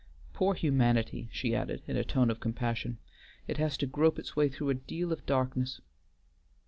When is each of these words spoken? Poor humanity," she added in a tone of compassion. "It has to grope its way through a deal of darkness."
Poor 0.33 0.55
humanity," 0.55 1.29
she 1.31 1.53
added 1.55 1.83
in 1.85 1.95
a 1.95 2.03
tone 2.03 2.31
of 2.31 2.39
compassion. 2.39 2.97
"It 3.47 3.57
has 3.57 3.77
to 3.77 3.85
grope 3.85 4.17
its 4.17 4.35
way 4.35 4.49
through 4.49 4.69
a 4.71 4.73
deal 4.73 5.13
of 5.13 5.27
darkness." 5.27 5.79